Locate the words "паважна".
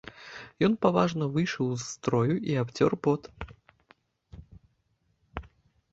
0.85-1.27